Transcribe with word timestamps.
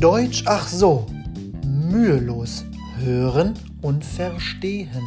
Deutsch 0.00 0.42
ach 0.44 0.68
so, 0.68 1.06
mühelos 1.64 2.66
hören 2.96 3.54
und 3.80 4.04
verstehen. 4.04 5.02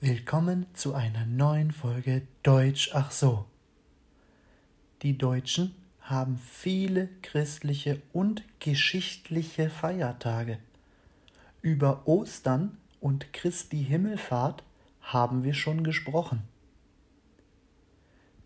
Willkommen 0.00 0.66
zu 0.74 0.92
einer 0.92 1.24
neuen 1.24 1.70
Folge 1.70 2.20
Deutsch 2.42 2.90
ach 2.92 3.12
so. 3.12 3.46
Die 5.00 5.16
Deutschen 5.16 5.74
haben 6.02 6.36
viele 6.36 7.08
christliche 7.22 8.02
und 8.12 8.42
geschichtliche 8.60 9.70
Feiertage. 9.70 10.58
Über 11.62 12.06
Ostern 12.06 12.76
und 13.00 13.32
Christi 13.32 13.82
Himmelfahrt 13.82 14.64
haben 15.00 15.44
wir 15.44 15.54
schon 15.54 15.82
gesprochen. 15.82 16.42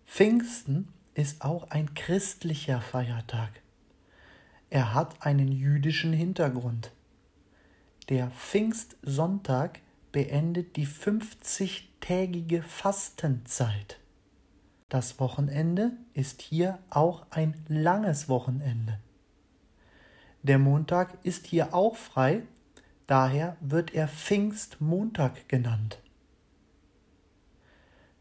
Pfingsten 0.07 0.87
ist 1.19 1.43
auch 1.43 1.71
ein 1.71 1.95
christlicher 1.95 2.81
Feiertag. 2.81 3.51
Er 4.71 4.95
hat 4.95 5.27
einen 5.27 5.51
jüdischen 5.51 6.13
Hintergrund. 6.13 6.93
Der 8.09 8.31
Pfingstsonntag 8.31 9.81
beendet 10.13 10.77
die 10.77 10.87
50-tägige 10.87 12.63
Fastenzeit. 12.63 13.99
Das 14.91 15.19
Wochenende 15.19 15.91
ist 16.15 16.41
hier 16.41 16.79
auch 16.89 17.27
ein 17.31 17.65
langes 17.67 18.29
Wochenende. 18.29 19.01
Der 20.45 20.61
Montag 20.61 21.19
ist 21.25 21.47
hier 21.47 21.75
auch 21.75 21.97
frei, 21.97 22.43
daher 23.09 23.57
wird 23.61 23.93
er 23.93 24.07
Pfingstmontag 24.07 25.49
genannt. 25.49 25.99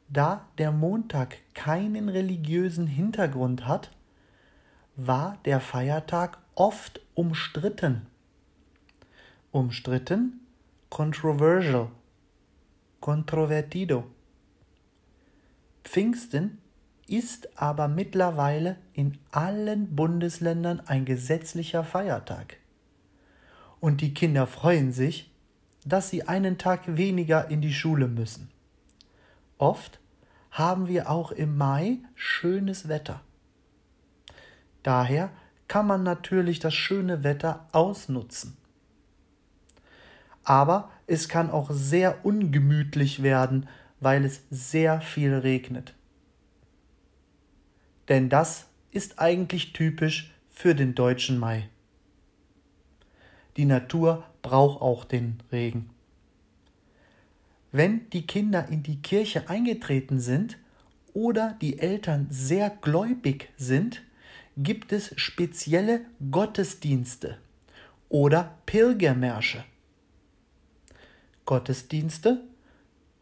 Da 0.09 0.47
der 0.57 0.71
Montag 0.71 1.37
keinen 1.53 2.07
religiösen 2.07 2.87
Hintergrund 2.87 3.67
hat, 3.67 3.91
war 4.95 5.37
der 5.45 5.59
Feiertag 5.59 6.37
oft 6.55 7.01
umstritten. 7.13 8.07
Umstritten, 9.51 10.39
controversial, 10.89 11.89
controvertido. 12.99 14.05
Pfingsten 15.83 16.57
ist 17.07 17.57
aber 17.57 17.87
mittlerweile 17.87 18.77
in 18.93 19.17
allen 19.31 19.95
Bundesländern 19.95 20.81
ein 20.85 21.05
gesetzlicher 21.05 21.83
Feiertag. 21.83 22.57
Und 23.79 24.01
die 24.01 24.13
Kinder 24.13 24.47
freuen 24.47 24.91
sich, 24.91 25.31
dass 25.85 26.09
sie 26.09 26.27
einen 26.27 26.57
Tag 26.57 26.97
weniger 26.97 27.49
in 27.49 27.61
die 27.61 27.73
Schule 27.73 28.07
müssen. 28.07 28.49
Oft 29.57 29.99
haben 30.51 30.87
wir 30.87 31.09
auch 31.09 31.31
im 31.31 31.57
Mai 31.57 31.99
schönes 32.15 32.87
Wetter. 32.87 33.21
Daher 34.83 35.31
kann 35.67 35.85
man 35.85 36.03
natürlich 36.03 36.59
das 36.59 36.73
schöne 36.73 37.23
Wetter 37.23 37.67
ausnutzen. 37.71 38.57
Aber 40.43 40.89
es 41.07 41.27
kann 41.27 41.51
auch 41.51 41.69
sehr 41.71 42.25
ungemütlich 42.25 43.21
werden, 43.21 43.67
weil 43.99 44.23
es 44.23 44.43
sehr 44.49 45.01
viel 45.01 45.33
regnet. 45.33 45.93
Denn 48.07 48.29
das 48.29 48.67
ist 48.91 49.19
eigentlich 49.19 49.73
typisch 49.73 50.33
für 50.49 50.73
den 50.73 50.95
deutschen 50.95 51.37
Mai. 51.37 51.69
Die 53.57 53.65
Natur 53.65 54.23
braucht 54.41 54.81
auch 54.81 55.03
den 55.03 55.43
Regen. 55.51 55.89
Wenn 57.71 58.09
die 58.11 58.25
Kinder 58.25 58.67
in 58.69 58.83
die 58.83 59.01
Kirche 59.01 59.49
eingetreten 59.49 60.19
sind 60.19 60.57
oder 61.13 61.57
die 61.61 61.79
Eltern 61.79 62.27
sehr 62.29 62.69
gläubig 62.69 63.49
sind, 63.57 64.01
gibt 64.55 64.91
es 64.91 65.13
spezielle 65.19 66.01
Gottesdienste 66.31 67.37
oder 68.09 68.57
Pilgermärsche. 68.65 69.63
Gottesdienste 71.45 72.43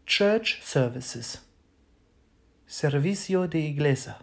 Church 0.06 0.62
Services. 0.64 1.42
Servicio 2.68 3.48
de 3.48 3.70
Iglesia. 3.70 4.20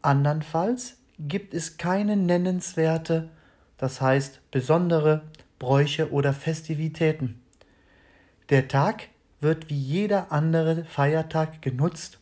Andernfalls 0.00 0.96
gibt 1.18 1.54
es 1.54 1.76
keine 1.76 2.16
nennenswerte, 2.16 3.28
das 3.76 4.00
heißt 4.00 4.40
besondere 4.50 5.22
Bräuche 5.58 6.10
oder 6.10 6.32
Festivitäten. 6.32 7.41
Der 8.52 8.68
Tag 8.68 9.08
wird 9.40 9.70
wie 9.70 9.78
jeder 9.78 10.30
andere 10.30 10.84
Feiertag 10.84 11.62
genutzt, 11.62 12.18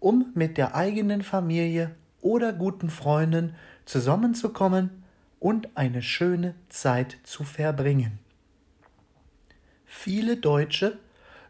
um 0.00 0.32
mit 0.34 0.58
der 0.58 0.74
eigenen 0.74 1.22
Familie 1.22 1.94
oder 2.20 2.52
guten 2.52 2.90
Freunden 2.90 3.54
zusammenzukommen 3.84 5.04
und 5.38 5.68
eine 5.76 6.02
schöne 6.02 6.56
Zeit 6.70 7.18
zu 7.22 7.44
verbringen. 7.44 8.18
Viele 9.84 10.38
Deutsche 10.38 10.98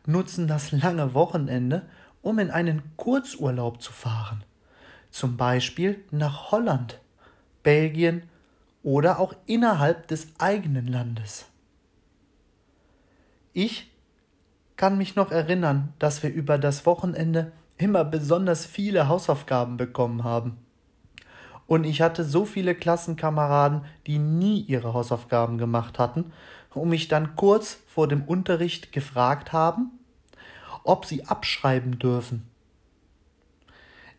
nutzen 0.04 0.48
das 0.48 0.70
lange 0.70 1.14
Wochenende, 1.14 1.86
um 2.20 2.38
in 2.38 2.50
einen 2.50 2.82
Kurzurlaub 2.98 3.80
zu 3.80 3.90
fahren, 3.90 4.44
zum 5.10 5.38
Beispiel 5.38 6.04
nach 6.10 6.50
Holland, 6.50 7.00
Belgien 7.62 8.24
oder 8.82 9.18
auch 9.18 9.34
innerhalb 9.46 10.08
des 10.08 10.28
eigenen 10.38 10.88
Landes. 10.88 11.46
Ich 13.54 13.93
kann 14.76 14.98
mich 14.98 15.16
noch 15.16 15.30
erinnern, 15.30 15.92
dass 15.98 16.22
wir 16.22 16.32
über 16.32 16.58
das 16.58 16.86
Wochenende 16.86 17.52
immer 17.78 18.04
besonders 18.04 18.66
viele 18.66 19.08
Hausaufgaben 19.08 19.76
bekommen 19.76 20.24
haben. 20.24 20.58
Und 21.66 21.84
ich 21.84 22.02
hatte 22.02 22.24
so 22.24 22.44
viele 22.44 22.74
Klassenkameraden, 22.74 23.82
die 24.06 24.18
nie 24.18 24.60
ihre 24.60 24.92
Hausaufgaben 24.92 25.58
gemacht 25.58 25.98
hatten 25.98 26.32
und 26.74 26.88
mich 26.88 27.08
dann 27.08 27.36
kurz 27.36 27.78
vor 27.86 28.08
dem 28.08 28.24
Unterricht 28.24 28.92
gefragt 28.92 29.52
haben, 29.52 29.92
ob 30.82 31.06
sie 31.06 31.24
abschreiben 31.24 31.98
dürfen. 31.98 32.48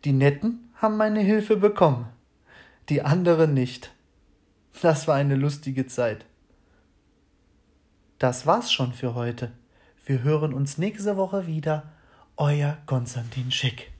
Die 0.05 0.13
Netten 0.13 0.71
haben 0.75 0.97
meine 0.97 1.19
Hilfe 1.19 1.57
bekommen, 1.57 2.07
die 2.89 3.01
anderen 3.01 3.53
nicht. 3.53 3.91
Das 4.81 5.07
war 5.07 5.15
eine 5.15 5.35
lustige 5.35 5.87
Zeit. 5.87 6.25
Das 8.19 8.45
war's 8.45 8.71
schon 8.71 8.93
für 8.93 9.13
heute. 9.13 9.51
Wir 10.07 10.21
hören 10.21 10.53
uns 10.53 10.77
nächste 10.77 11.17
Woche 11.17 11.47
wieder. 11.47 11.81
Euer 12.37 12.77
Konstantin 12.85 13.51
Schick. 13.51 13.94